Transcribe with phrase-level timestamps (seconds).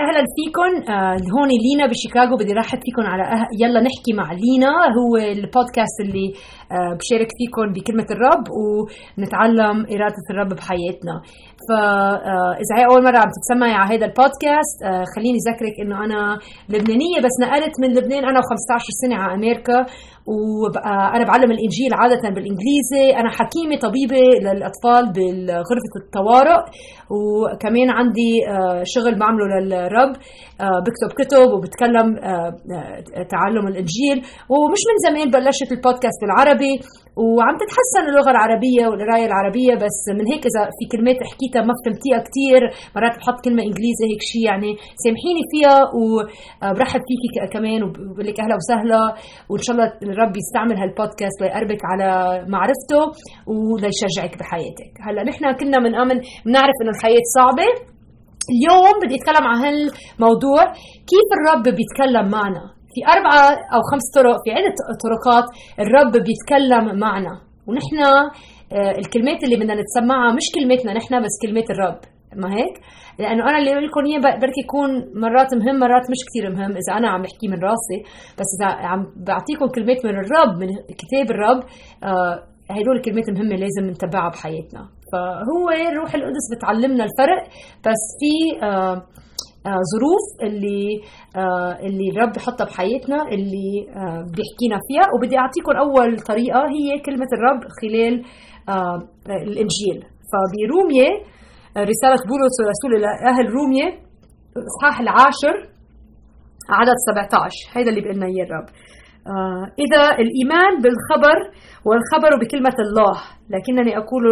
[0.00, 3.46] أهلا فيكم آه هون لينا بشيكاغو بدي رحب فيكم على أه...
[3.60, 4.72] يلا نحكي مع لينا.
[4.98, 6.28] هو البودكاست اللي
[6.72, 11.14] آه بشارك فيكم بكلمة الرب ونتعلم إرادة الرب بحياتنا.
[11.68, 14.78] فاذا آه هي أول مرة عم تتسمعي على هذا البودكاست
[15.16, 16.38] خليني أذكرك إنه أنا
[16.68, 18.24] لبنانية بس نقلت من لبنان.
[18.24, 19.86] أنا و15 سنة على أمريكا
[20.26, 23.06] وأنا بعلم الإنجيل عادة بالإنجليزي.
[23.20, 26.62] أنا حكيمة طبيبة للأطفال بغرفه الطوارئ
[27.10, 30.12] وكمان عندي آه، شغل بعمله للرب
[30.60, 32.50] آه، بكتب كتب وبتكلم آه،
[33.34, 34.16] تعلم الإنجيل.
[34.52, 36.80] ومش من زمان بلشت البودكاست بالعربي.
[37.16, 42.18] وعم تتحسن اللغة العربية والقراية العربية بس من هيك إذا في كلمات حكيتها ما فهمتيها
[42.26, 42.60] كثير
[42.96, 44.70] مرات بحط كلمة إنجليزي هيك شيء يعني
[45.04, 49.02] سامحيني فيها وبرحب فيكي كمان وبقول لك أهلا وسهلا
[49.50, 52.08] وإن شاء الله الرب يستعمل هالبودكاست ليقربك على
[52.54, 53.02] معرفته
[53.52, 54.92] وليشجعك بحياتك.
[55.06, 57.68] هلأ نحن كنا من آمن بنعرف إنه الحياة صعبة.
[58.54, 60.62] اليوم بدي أتكلم عن هالموضوع
[61.10, 65.46] كيف الرب بيتكلم معنا؟ في أربعة أو خمس طرق في عدة طرقات
[65.82, 67.34] الرب بيتكلم معنا.
[67.66, 67.98] ونحن
[68.72, 72.00] آه، الكلمات اللي بدنا نتسمعها مش كلماتنا نحن بس كلمات الرب.
[72.36, 72.74] ما هيك؟
[73.18, 74.90] لأنه أنا اللي بقول لكم إياه بركي يكون
[75.22, 77.98] مرات مهم مرات مش كثير مهم إذا أنا عم بحكي من راسي.
[78.38, 80.68] بس إذا عم بعطيكم كلمات من الرب من
[81.00, 81.60] كتاب الرب
[82.04, 82.34] آه
[82.70, 84.82] هدول الكلمات المهمة لازم نتبعها بحياتنا.
[85.12, 87.42] فهو الروح القدس بتعلمنا الفرق.
[87.86, 88.96] بس في آه
[89.92, 91.00] ظروف اللي
[91.36, 95.06] آه اللي الرب بحطها بحياتنا اللي آه بيحكينا فيها.
[95.14, 98.14] وبدي أعطيكم أول طريقة هي كلمة الرب خلال
[98.68, 98.98] آه
[99.30, 99.98] الإنجيل.
[100.30, 101.10] فبرومية
[101.92, 103.88] رسالة بولس الرسول إلى أهل رومية
[104.56, 105.54] الإصحاح العاشر
[106.70, 108.68] عدد 17 هذا اللي بيقول لنا إياه الرب.
[109.26, 111.38] آه إذا الإيمان بالخبر
[111.86, 113.16] والخبر بكلمة الله
[113.50, 114.22] لكنني أقول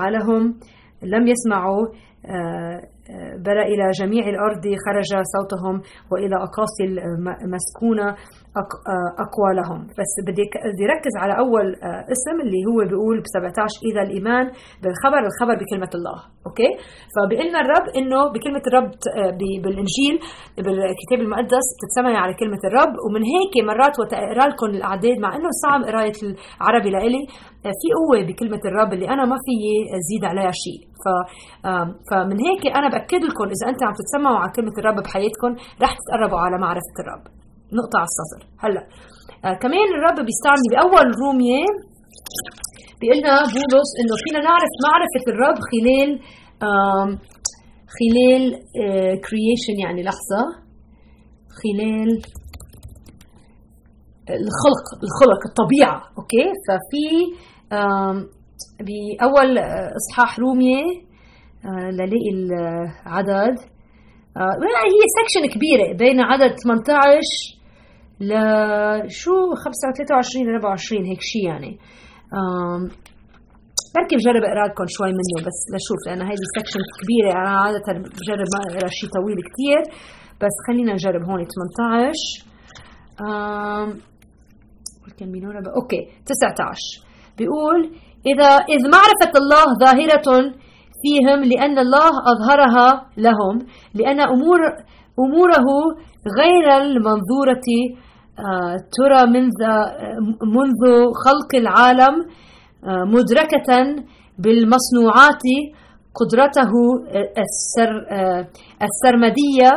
[0.00, 0.54] علىهم
[1.02, 2.07] لم يسمعوا آه
[3.46, 6.84] بل إلى جميع الأرض خرج صوتهم وإلى أقاصي
[7.44, 8.08] المسكونة
[9.24, 9.80] أقوى لهم.
[9.98, 10.42] بس بدي
[10.74, 14.44] بدي ركز على أول آه، اسم اللي هو بيقول ب 17 إذا الإيمان
[14.82, 16.18] بالخبر الخبر بكلمة الله.
[16.46, 16.70] أوكي؟
[17.14, 19.30] فبقلنا الرب إنه بكلمة الرب آه،
[19.62, 20.14] بالإنجيل
[20.64, 22.92] بالكتاب المقدس بتتسمع على كلمة الرب.
[23.04, 27.88] ومن هيك مرات وقت أقرأ لكم الأعداد مع إنه صعب قراية العربي لإلي آه، في
[27.98, 29.70] قوة بكلمة الرب اللي أنا ما فيي
[30.08, 30.80] زيد عليها شيء.
[31.02, 31.04] ف
[32.10, 35.50] فمن هيك أنا بأكد لكم إذا أنتم عم تتسمعوا على كلمة الرب بحياتكم
[35.82, 37.24] رح تتقربوا على معرفة الرب.
[37.78, 38.82] نقطة على السطر هلا
[39.44, 41.64] آه كمان الرب بيستعمل بأول رومية
[43.00, 46.10] بيقول لنا بولس إنه فينا نعرف معرفة الرب خلال
[46.68, 47.08] آه
[47.98, 48.42] خلال
[49.26, 50.42] creation آه يعني لحظة
[51.60, 52.10] خلال
[54.30, 57.06] الخلق الخلق الطبيعة okay؟ ففي
[58.80, 60.82] بأول آه، إصحاح رومية
[61.64, 63.58] آه، للاقي العدد.
[64.36, 64.54] آه
[64.92, 67.20] هي section كبيرة بين عدد 18
[68.20, 68.30] ل
[69.10, 69.32] شو؟
[69.98, 71.78] 23 ل 24 هيك شيء يعني.
[73.94, 78.46] بركي بجرب أقرأ لكم شوي منه بس لشوف لأن هيدي section كبيرة أنا عادة بجرب
[78.54, 79.82] ما أقرأ شيء طويل كثير
[80.40, 82.44] بس خلينا نجرب هون 18
[85.18, 87.08] كم بينونا okay 19
[87.38, 87.78] بيقول
[88.26, 90.28] إذا إذ معرفة الله ظاهرة
[91.02, 93.54] فيهم لأن الله أظهرها لهم
[93.94, 94.58] لأن أمور
[95.24, 95.68] أموره
[96.40, 97.68] غير المنظورة
[98.38, 99.60] آه، ترى منذ
[100.56, 100.82] منذ
[101.24, 102.14] خلق العالم
[102.84, 103.70] آه، مدركة
[104.38, 105.42] بالمصنوعات
[106.14, 106.72] قدرته
[107.44, 108.46] السر آه،
[108.88, 109.70] السرمدية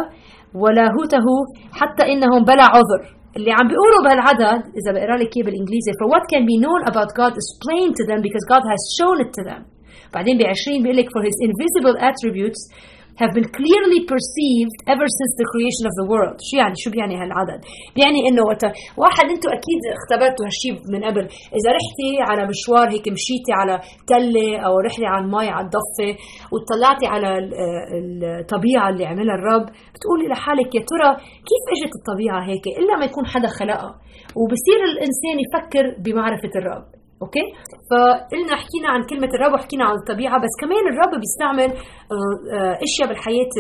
[0.55, 1.25] ولاهوته
[1.73, 3.20] حتى إنهم بلا عذر.
[3.36, 7.10] اللي عم بيقولوا بهالعدد إذا بقرا لك إياه بالإنجليزي for what can be known about
[7.20, 9.62] God is plain to them because God has shown it to them
[10.14, 12.60] بعدين ب 20 بيقول لك for his invisible attributes
[13.21, 16.37] have been clearly perceived ever since the creation of the world.
[16.47, 17.59] شو يعني؟ شو بيعني هالعدد؟
[17.95, 18.63] بيعني إنه وقت
[18.97, 21.25] واحد أنتم أكيد اختبرتوا هالشيء من قبل.
[21.57, 26.09] إذا رحتي على مشوار هيك مشيتي على تلة أو رحلة على المي على الضفة
[26.51, 27.29] وطلعتي على
[28.41, 31.09] الطبيعة اللي عملها الرب بتقولي لحالك يا ترى
[31.49, 33.91] كيف إجت الطبيعة هيك؟ إلا ما يكون حدا خلقها.
[34.39, 37.00] وبصير الإنسان يفكر بمعرفة الرب.
[37.23, 37.45] أوكي؟
[37.89, 41.69] فقلنا حكينا عن كلمة الرب وحكينا عن الطبيعة بس كمان الرب بيستعمل
[42.13, 43.51] آه، آه، أشياء بالحياة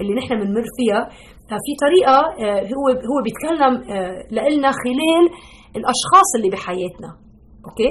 [0.00, 1.08] اللي نحن بنمر فيها.
[1.64, 3.74] في طريقة آه، هو هو بيتكلم
[4.30, 5.24] لنا خلال
[5.76, 7.10] الأشخاص اللي بحياتنا.
[7.66, 7.90] أوكي؟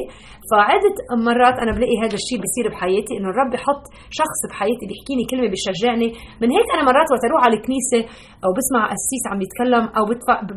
[0.52, 0.96] فعدة
[1.28, 3.84] مرات أنا بلاقي هذا الشيء بيصير بحياتي إنه الرب بحط
[4.20, 6.10] شخص بحياتي بيحكيني كلمة بيشجعني.
[6.42, 8.02] من هيك أنا مرات وقت أروح على الكنيسة
[8.44, 10.04] أو بسمع قسيس عم يتكلم أو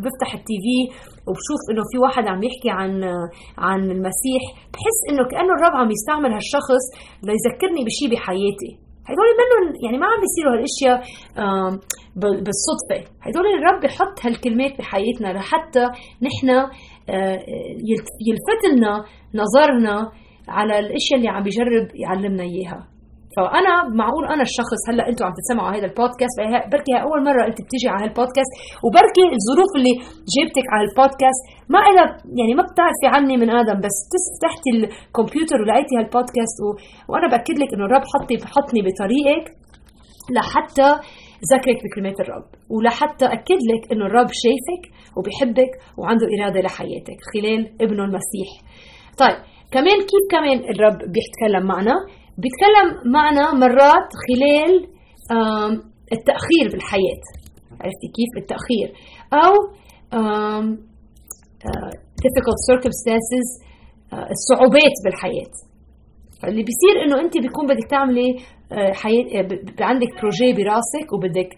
[0.03, 0.79] بفتح التي في
[1.29, 2.93] وبشوف إنه في واحد عم يحكي عن
[3.69, 4.43] عن المسيح
[4.73, 6.85] بحس إنه كأنه الرب عم يستعمل هالشخص
[7.29, 8.73] ليذكرني بشيء بحياتي.
[9.11, 10.97] هدول منهم يعني ما عم بيصيروا هالأشياء
[12.47, 12.99] بالصدفة.
[13.27, 15.85] هدول الرب بحط هالكلمات بحياتنا لحتى
[16.27, 16.49] نحن
[18.29, 19.05] يلفت لنا
[19.35, 20.11] نظرنا
[20.49, 22.93] على الأشياء اللي عم بيجرب يعلمنا إياها.
[23.37, 26.37] فأنا معقول أنا الشخص هلأ أنتم عم تسمعوا هذا البودكاست
[26.73, 28.53] بركي أول مرة أنت بتيجي على هالبودكاست
[28.85, 29.95] وبركي الظروف اللي
[30.35, 31.43] جبتك على البودكاست
[31.75, 32.07] ما إلها
[32.39, 33.97] يعني ما بتعرفي عني من آدم بس
[34.35, 36.69] فتحتي الكمبيوتر ولقيتي هالبودكاست و...
[37.11, 39.47] وأنا بأكد لك إنه الرب حطني حطني بطريقك
[40.37, 40.91] لحتى
[41.53, 42.49] ذكرك بكلمات الرب.
[42.71, 44.85] ولحتى أكد لك أنه الرب شايفك
[45.17, 48.51] وبيحبك وعنده إرادة لحياتك خلال ابنه المسيح.
[49.19, 49.39] طيب
[49.71, 51.95] كمان كيف كمان الرب بيتكلم معنا؟
[52.43, 54.75] بيتكلم معنا مرات خلال
[56.13, 57.23] التأخير بالحياة.
[57.71, 58.89] عرفتي كيف التأخير؟
[59.33, 59.55] أو
[62.25, 63.49] difficult circumstances
[64.31, 65.55] الصعوبات بالحياة.
[66.45, 68.37] اللي بيصير إنه أنت بيكون بدك تعملي
[69.01, 69.25] حياة
[69.81, 71.51] عندك بروجي براسك وبدك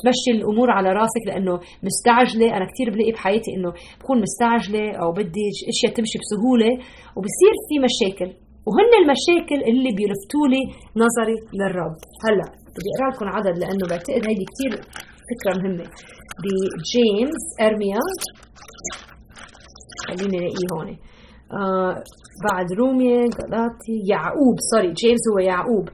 [0.00, 2.56] تمشي الأمور على راسك لأنه مستعجلة.
[2.56, 3.70] أنا كثير بلاقي بحياتي إنه
[4.00, 6.70] بكون مستعجلة أو بدي أشياء تمشي بسهولة
[7.16, 8.30] وبصير في مشاكل.
[8.66, 10.62] وهن المشاكل اللي بيلفتوا لي
[11.02, 11.96] نظري للرب.
[12.24, 14.72] هلأ بدي أقرأ لكم عدد لأنه بعتقد هيدي كثير
[15.30, 15.86] فكرة مهمة.
[16.42, 18.02] ب James ارميا
[20.06, 20.88] خليني ألاقيه هون.
[21.52, 21.94] آه
[22.50, 25.88] بعد روميا غلاطي يعقوب sorry James هو يعقوب.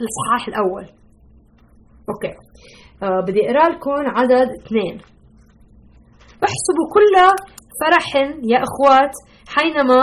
[0.00, 0.86] الاصحاح الأول.
[2.08, 2.34] okay.
[3.02, 4.98] آه بدي أقرأ لكم عدد اثنين.
[6.48, 7.14] احسبوا كل
[7.80, 9.12] فرح يا إخوات
[9.48, 10.00] حينما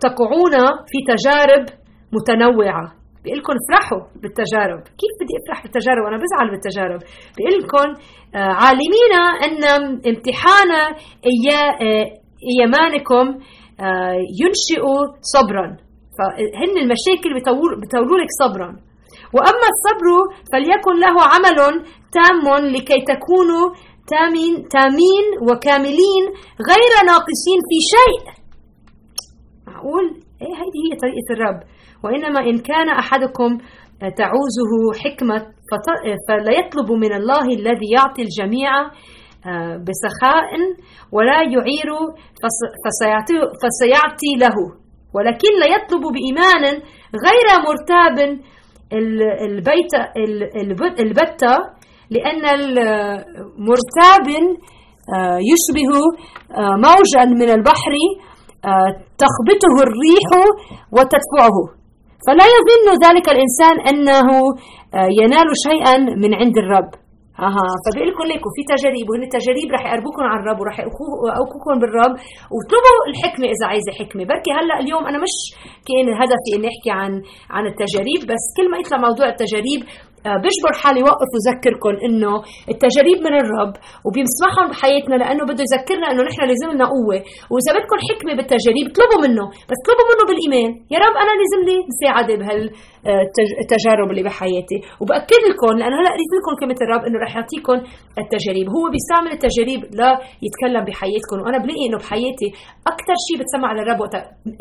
[0.00, 0.54] تقعون
[0.90, 1.64] في تجارب
[2.12, 2.92] متنوعة.
[3.24, 4.80] بيقول لكم افرحوا بالتجارب.
[5.00, 7.00] كيف بدي أفرح بالتجارب؟ وأنا بزعل بالتجارب.
[7.36, 7.88] بيقول لكم
[8.34, 9.12] آه، عالمين
[9.44, 9.64] أن
[10.10, 10.70] امتحان
[12.60, 13.26] إيمانكم
[13.80, 14.84] آه، ينشئ
[15.20, 15.76] صبرا.
[16.16, 17.30] فهن المشاكل
[17.82, 18.68] بتولوا لك صبرا.
[19.34, 20.06] وأما الصبر
[20.52, 21.58] فليكن له عمل
[22.16, 23.66] تام لكي تكونوا
[24.12, 26.24] تامين تامين وكاملين
[26.70, 28.22] غير ناقصين في شيء.
[29.66, 30.04] معقول؟
[30.42, 31.60] إيه هذه هي طريقة الرب.
[32.04, 33.58] وإنما إن كان أحدكم
[34.00, 34.72] تعوزه
[35.04, 35.46] حكمة
[36.28, 38.70] فلا يطلب من الله الذي يعطي الجميع
[39.46, 40.50] آه، بسخاء
[41.12, 41.88] ولا يعير
[43.62, 44.83] فسيعطي له.
[45.14, 46.64] ولكن لا يطلب بإيمان
[47.26, 48.16] غير مرتاب
[49.42, 51.54] البيت البتة
[52.10, 54.26] لأن المرتاب
[55.16, 55.92] آه، يشبه
[56.58, 57.92] آه، موجا من البحر
[58.64, 60.28] آه، تخبطه الريح
[60.92, 61.56] وتدفعه.
[62.26, 64.28] فلا يظن ذلك الإنسان أنه
[65.20, 67.03] ينال شيئا من عند الرب.
[67.38, 67.66] أها.
[67.84, 72.14] فبيقول لكم ليكم في تجارب وهن التجارب رح يقربوكم على الرب ورح يقوكم بالرب.
[72.54, 74.24] واطلبوا الحكمة إذا عايزة حكمة.
[74.24, 75.34] بركي هلأ اليوم أنا مش
[75.86, 77.12] كأن هدفي إني أحكي عن
[77.50, 79.80] عن التجارب بس كل ما يطلع موضوع التجارب
[80.42, 82.32] بجبر حالي وقف وذكركم إنه
[82.72, 83.74] التجارب من الرب
[84.06, 87.18] وبيمسحهم بحياتنا لأنه بده يذكرنا إنه نحن لازم لنا قوة.
[87.52, 90.70] وإذا بدكم حكمة بالتجارب اطلبوا منه بس اطلبوا منه بالإيمان.
[90.94, 94.78] يا رب أنا لازم لي مساعده بهالتجارب اللي بحياتي.
[95.00, 97.76] وبأكد لكم لأنه هلأ قريت لكم كلمة الرب إنه رح يعطيكم
[98.22, 100.10] التجارب هو بيستعمل التجارب لا
[100.46, 102.48] يتكلم بحياتكم وأنا بلاقي إنه بحياتي
[102.92, 104.14] أكثر شيء بتسمع للرب وقت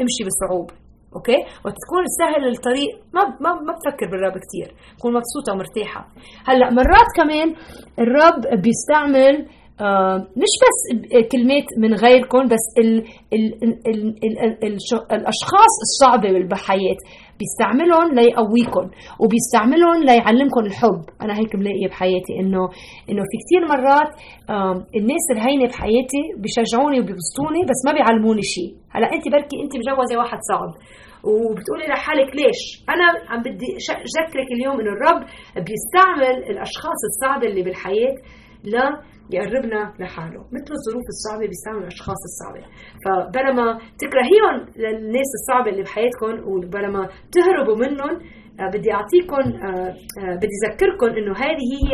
[0.03, 0.73] امشي بصعوبه
[1.15, 2.91] أوكي؟ وتكون سهل الطريق.
[3.13, 6.07] ما ما ما بفكر بالرب كثير بكون مبسوطة ومرتاحة.
[6.47, 7.55] هلأ مرات كمان
[7.99, 9.47] الرب بيستعمل
[9.81, 10.79] آه مش بس
[11.31, 12.97] كلمات من غيركم بس ال
[13.33, 14.77] ال ال ال ال ال
[15.11, 16.97] الأشخاص الصعبة بالحياة.
[17.39, 18.85] بيستعملهم ليقويكم
[19.21, 21.01] وبيستعملهم ليعلمكم الحب.
[21.21, 22.63] أنا هيك بلاقي بحياتي إنه
[23.09, 24.11] إنه في كثير مرات
[24.99, 30.39] الناس الهينة بحياتي بيشجعوني وبيبسطوني بس ما بيعلموني شيء هلأ انت بركي انت مجوزة واحد
[30.51, 30.71] صعب
[31.29, 32.61] وبتقولي لحالك ليش؟
[32.93, 33.69] أنا عم بدي
[34.09, 35.21] اذكرك اليوم إنه الرب
[35.67, 38.15] بيستعمل الأشخاص الصعبة اللي بالحياة
[38.63, 39.01] لا
[39.31, 42.65] يقربنا لحاله مثل الظروف الصعبة بيستعمل الأشخاص الصعبة.
[43.05, 48.19] فبلا ما تكرهيهم للناس الصعبة اللي بحياتكم وبلا ما تهربوا منهم
[48.61, 51.93] بدي اعطيكم آه، آه، بدي اذكركم إنه هذه هي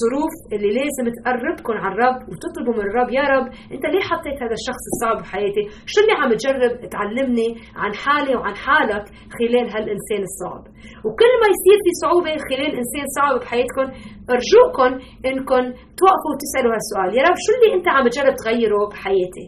[0.00, 4.56] ظروف اللي لازم تقربكم على الرب وتطلبوا من الرب يا رب أنت ليه حطيت هذا
[4.60, 7.48] الشخص الصعب بحياتي؟ شو اللي عم تجرب تعلمني
[7.82, 9.04] عن حالي وعن حالك
[9.38, 10.62] خلال هالإنسان الصعب؟
[11.04, 13.86] وكل ما يصير في صعوبة خلال إنسان صعب بحياتكم
[14.34, 14.90] ارجوكم
[15.28, 15.62] انكم
[16.00, 19.46] توقفوا وتسألوا هالسؤال يا رب شو اللي أنت عم تجرب تغيره بحياتي؟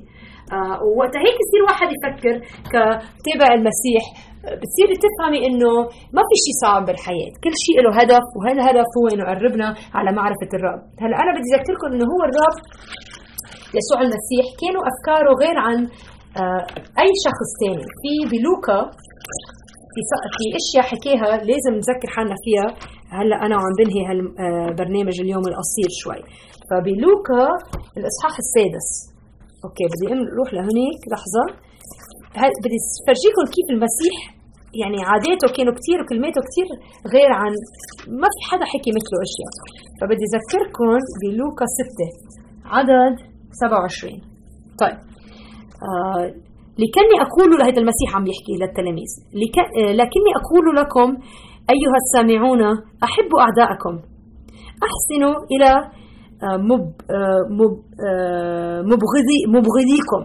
[0.52, 2.34] آه ووقتها هيك يصير واحد يفكر
[3.18, 4.04] كتابع المسيح
[4.58, 5.72] بتصيري تفهمي إنه
[6.16, 10.50] ما في شيء صعب بالحياة، كل شيء له هدف وهالهدف هو إنه يقربنا على معرفة
[10.58, 12.56] الرب، هلأ أنا بدي أذكركم إنه هو الرب
[13.78, 15.78] يسوع المسيح كانوا أفكاره غير عن
[16.40, 16.62] آه،
[17.02, 18.80] أي شخص ثاني، في بلوكا
[19.92, 20.00] في
[20.36, 22.68] في أشياء حكيها لازم نذكر حالنا فيها.
[23.18, 26.20] هلأ أنا وعم بنهي هالبرنامج آه، اليوم القصير شوي.
[26.68, 27.44] فبلوكا
[27.98, 28.88] الإصحاح السادس.
[29.66, 31.44] أوكي بدي أروح لهنيك لحظة.
[32.64, 34.16] بدي فرجيكم كيف المسيح
[34.82, 36.68] يعني عاداته كانوا كثير وكلماته كثير
[37.14, 37.52] غير عن
[38.20, 39.52] ما في حدا حكي مثله أشياء.
[39.98, 40.88] فبدي أذكركم
[41.20, 42.08] بلوكا 6
[42.74, 43.14] عدد
[43.50, 44.20] 27
[44.80, 44.98] طيب.
[45.88, 46.24] آه
[46.82, 49.10] لكني أقول لهذا المسيح عم يحكي للتلاميذ.
[49.42, 49.56] لك...
[49.58, 51.08] آه، لكني أقول لكم
[51.74, 52.62] أيها السامعون
[53.06, 53.94] أحبوا أعداءكم.
[54.88, 55.70] أحسنوا إلى
[56.42, 56.92] مب...
[57.58, 57.74] مب...
[58.90, 59.38] مبغضي...
[59.48, 60.22] مبغضيكم.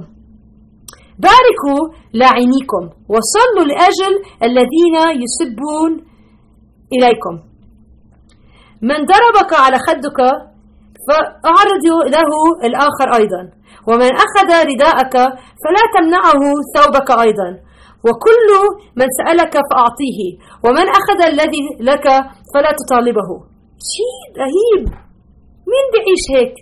[1.20, 1.82] باركوا
[2.13, 4.13] لاعنيكم وصلوا لأجل
[4.44, 5.91] الذين يسبون
[6.94, 7.36] إليكم.
[8.82, 10.20] من ضربك على خدك
[11.08, 12.32] فأعرض له
[12.63, 13.51] الآخر أيضا.
[13.88, 15.13] ومن أخذ رداءك
[15.62, 16.41] فلا تمنعه
[16.75, 17.50] ثوبك أيضا.
[18.06, 18.50] وكل
[18.96, 20.20] من سألك فأعطيه.
[20.65, 22.08] ومن أخذ الذي لك
[22.53, 23.30] فلا تطالبه.
[23.94, 25.11] شيء رهيب.
[25.72, 26.56] مين بيعيش هيك؟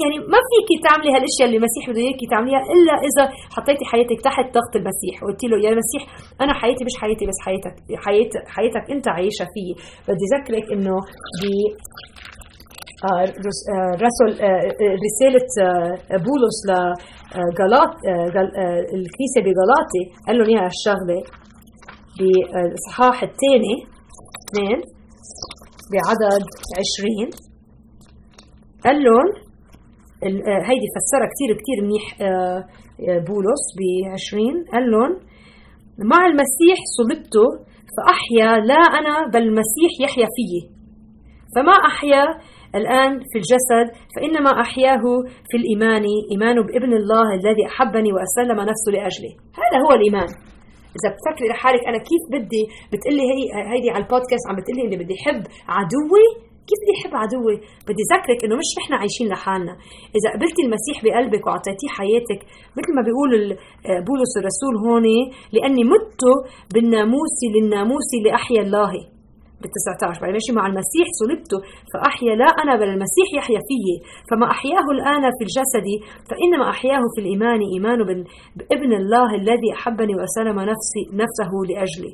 [0.00, 3.24] يعني ما فيك تعملي هالأشياء اللي المسيح بده إياكي تعمليها إلا إذا
[3.56, 5.14] حطيتي حياتك تحت ضغط المسيح.
[5.22, 6.02] وقلت له يا مسيح
[6.40, 7.74] أنا حياتي مش حياتي بس حياتك
[8.06, 9.72] حيات حياتك أنت عايشة فيه.
[10.08, 10.96] بدي اذكرك إنه
[11.40, 11.44] ب
[13.04, 14.62] آه، آه، رسل آه،
[15.06, 15.48] رسالة
[16.26, 17.92] بولس لغلاط
[18.98, 21.18] الكنيسة بغلاطي قال لهم إياها الشغلة.
[22.18, 23.74] بالإصحاح الثاني
[24.44, 24.80] اثنين
[25.92, 26.44] بعدد
[26.80, 27.30] عشرين.
[28.84, 29.28] قال لهم
[30.68, 32.04] هيدي فسرها كثير كثير منيح
[33.28, 33.80] بولس ب
[34.12, 35.12] 20 قال لهم
[36.12, 37.34] مع المسيح صلبت
[37.96, 40.60] فأحيا لا أنا بل المسيح يحيا فيي.
[41.56, 42.24] فما أحيا
[42.74, 45.04] الآن في الجسد فإنما أحياه
[45.50, 50.28] في الإيمان إيمان بابن الله الذي أحبني وأسلم نفسه لأجلي هذا هو الإيمان.
[50.96, 53.40] إذا بتفكري لحالك أنا كيف بدي بتقلي هي
[53.72, 55.42] هيدي على البودكاست عم بتقلي إني بدي أحب
[55.76, 56.26] عدوي
[56.68, 57.56] كيف بدي أحب عدوي؟
[57.88, 59.74] بدي ذكرك إنه مش نحن عايشين لحالنا،
[60.16, 62.40] إذا قبلتي المسيح بقلبك وأعطيتيه حياتك
[62.78, 63.30] مثل ما بيقول
[64.08, 65.06] بولس الرسول هون
[65.54, 66.22] لأني مت
[66.74, 68.92] بالناموس للناموس لأحيا الله،
[69.60, 71.52] بال 19 بعد ماشي مع المسيح صلبت
[71.92, 73.94] فأحيا لا أنا بل المسيح يحيا فيي.
[74.28, 75.88] فما أحياه الآن في الجسد
[76.28, 77.98] فإنما أحياه في الإيمان إيمان
[78.56, 82.12] بابن الله الذي أحبني وأسلم نفسي نفسه لأجلي.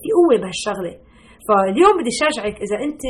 [0.00, 0.94] في قوة بهالشغلة.
[1.46, 3.02] فاليوم بدي شجعك إذا أنت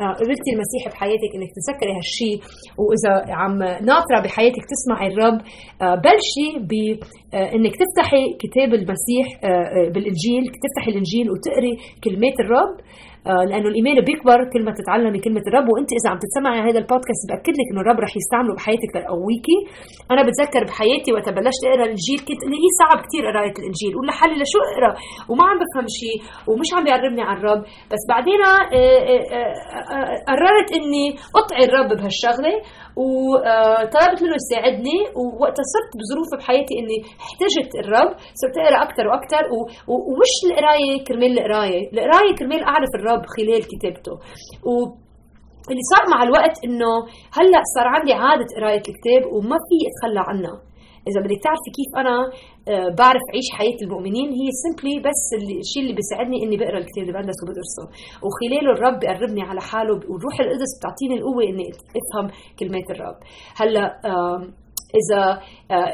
[0.00, 2.38] آه، قبلتي المسيح بحياتك إنك تذكري هالشيء
[2.82, 5.40] وإذا عم ناطرة بحياتك تسمعي الرب
[5.82, 9.26] آه، بلشي بانك آه، تفتحي كتاب المسيح
[9.94, 11.72] بالإنجيل تفتحي الإنجيل وتقري
[12.04, 12.76] كلمات الرب.
[13.50, 17.54] لأنه الايمان بيكبر كل ما تتعلمي كلمه الرب وأنت إذا عم تسمعي هذا البودكاست بأكد
[17.60, 19.58] لك إنه الرب رح يستعمله بحياتك ليقويكي
[20.12, 23.92] أنا بتذكر بحياتي وقت بلشت أقرأ الإنجيل كنت اللي هي صعب كثير قراية الإنجيل.
[23.96, 24.92] ولا لحالي لشو أقرأ؟
[25.28, 26.18] وما عم بفهم شيء
[26.48, 27.62] ومش عم بيقربني على الرب.
[27.92, 28.64] بس بعدين آه،
[29.36, 31.06] آه، قررت إني
[31.40, 32.54] أطعي الرب بهالشغلة.
[33.02, 34.98] وطلبت منه يساعدني.
[35.18, 38.10] ووقتها صرت بظروف بحياتي إني احتجت الرب.
[38.40, 39.42] صرت أقرأ أكثر وأكثر
[40.10, 43.15] ومش القراية كرمال القراية، القراية كرمال أعرف الرب.
[43.36, 44.14] خلال كتابته.
[44.68, 44.72] و
[45.70, 46.92] اللي صار مع الوقت إنه
[47.38, 50.56] هلأ صار عندي عادة قراية الكتاب وما في أتخلى عنها.
[51.08, 52.16] إذا بدك تعرفي كيف أنا
[52.68, 55.22] آه، بعرف أعيش حياة المؤمنين هي سيمبلي بس
[55.64, 57.84] الشيء اللي بيساعدني إني بقرأ الكتاب اللي بندرسه وبدرسه
[58.24, 61.66] وخلاله الرب بيقربني على حاله والروح القدس بتعطيني القوة إني
[61.98, 62.26] أفهم
[62.58, 63.18] كلمات الرب.
[63.60, 63.84] هلأ
[65.00, 65.22] إذا
[65.70, 65.92] آه،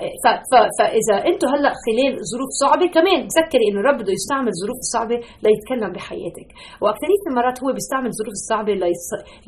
[0.78, 5.92] فإذا أنتم هلأ خلال ظروف صعبة كمان تذكري إنه الرب بده يستعمل الظروف الصعبه ليتكلم
[5.96, 6.48] بحياتك.
[6.82, 8.72] وأكثرية المرات هو بيستعمل الظروف الصعبه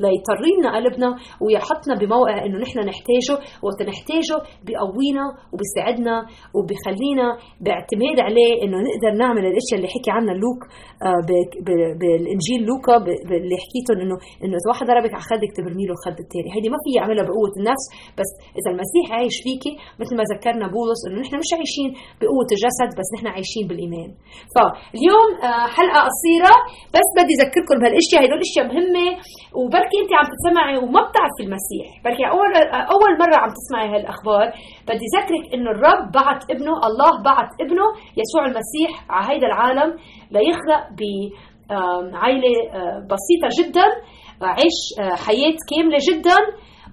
[0.03, 1.09] ليطري لنا قلبنا
[1.43, 3.35] ويحطنا بموقع إنه نحن نحتاجه.
[3.65, 6.15] وقت نحتاجه بيقوينا وبيساعدنا
[6.55, 7.27] وبيخلينا
[7.65, 10.61] باعتماد عليه إنه نقدر نعمل الأشياء اللي حكي عنها لوك
[11.07, 11.21] آه،
[12.01, 12.95] بالإنجيل لوكا
[13.39, 16.79] اللي حكيتهم إنه إنه اذا واحد ضربك على خدك تبرمي له الخد الثاني هيدي ما
[16.83, 17.85] في يعملها بقوة النفس
[18.19, 22.89] بس إذا المسيح عايش فيكي مثل ما ذكرنا بولس إنه نحن مش عايشين بقوة الجسد
[22.99, 24.09] بس نحن عايشين بالإيمان.
[24.53, 26.55] فاليوم آه، حلقة قصيرة
[26.95, 29.07] بس بدي أذكركم بهالأشياء هدول أشياء مهمة
[29.59, 31.87] وبركي انت عم تسمعي وما بتعرفي المسيح.
[32.05, 32.51] بركي أول
[32.95, 34.47] أول مرة عم تسمعي هالأخبار
[34.89, 37.87] بدي ذكرك إنه الرب بعت ابنه الله بعت ابنه
[38.21, 39.89] يسوع المسيح على هيدا العالم
[40.35, 41.01] ليخلق ب
[42.23, 43.87] عائله آه، بسيطة جدا
[44.41, 46.37] عيش آه، حياة كاملة جدا.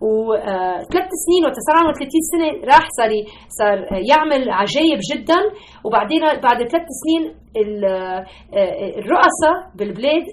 [0.03, 3.11] وثلاث سنين وقت صار عمره 30 سنة راح صار
[3.59, 3.77] صار
[4.11, 5.41] يعمل عجائب جدا.
[5.85, 7.23] وبعدين بعد ثلاث سنين
[9.01, 10.25] الرؤساء بالبلاد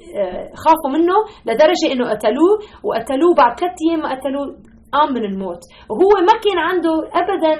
[0.64, 2.54] خافوا منه لدرجة إنه قتلوه.
[2.84, 4.46] وقتلوه بعد ثلاث أيام ما قتلوه
[4.94, 5.62] قام من الموت.
[5.90, 7.54] وهو ما كان عنده ابدا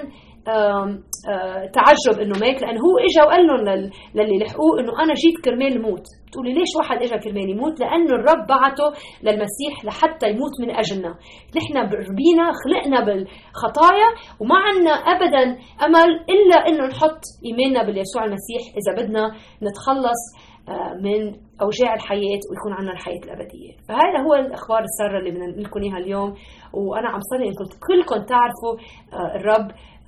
[1.74, 6.06] تعجب إنه مات لأنه هو اجى وقال لهم للي لحقوه إنه أنا جيت كرمال موت.
[6.28, 8.88] بتقولي ليش واحد اجى كرمال يموت؟ لأنه الرب بعته
[9.24, 11.16] للمسيح لحتى يموت من أجلنا.
[11.58, 15.44] نحن بربينا خلقنا بالخطايا وما عنا ابدا
[15.86, 19.24] أمل إلا إنه نحط إيماننا باليسوع المسيح إذا بدنا
[19.64, 20.22] نتخلص
[20.70, 21.22] آه، من
[21.62, 23.72] أوجاع الحياة ويكون عندنا الحياة الأبدية.
[23.88, 26.34] فهذا هو الأخبار الساره اللي بدنا لكم إياها اليوم.
[26.74, 28.74] وأنا عم صلي انكم كلكم تعرفوا
[29.14, 29.99] آه، الرب آه،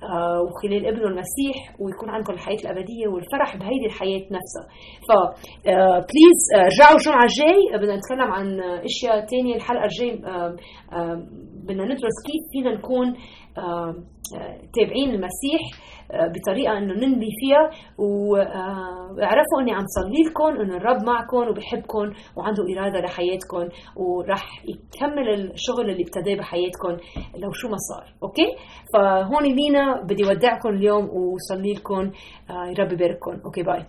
[0.46, 4.66] وخلال ابنه المسيح ويكون عندكم الحياة الأبدية والفرح بهيدي الحياة نفسها.
[5.08, 5.10] ف
[6.08, 6.40] بليز
[6.72, 10.12] رجعوا الجمعه الجاي بدنا نتكلم عن أشياء ثانية الحلقة الجاي
[11.64, 13.14] بدنا ندرس كيف فينا نكون
[14.74, 15.60] تابعين المسيح
[16.12, 23.00] بطريقة إنه ننبي فيها واعرفوا إني عم صلي لكم إنه الرب معكم وبحبكم وعنده إرادة
[23.00, 26.92] لحياتكم وراح يكمل الشغل اللي ابتداه بحياتكم
[27.36, 28.14] لو شو ما صار.
[28.22, 28.46] okay؟
[28.94, 32.10] فهون لينا بدي ودعكم اليوم وصلي لكم
[32.50, 33.40] يا رب يبارككم.
[33.44, 33.86] okay bye.